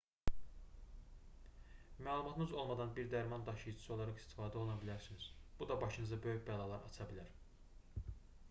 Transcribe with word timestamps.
məlumatınız 2.07 2.53
olmadan 2.61 2.95
bir 2.99 3.11
dərman 3.11 3.45
daşıyıcısı 3.49 3.93
olaraq 3.97 4.23
istifadə 4.23 4.59
oluna 4.63 4.77
bilərsiniz 4.85 5.27
bu 5.61 5.67
da 5.73 5.81
başınıza 5.85 6.19
böyük 6.25 6.45
bəlalar 6.49 6.89
aça 6.89 7.07
bilər 7.13 7.29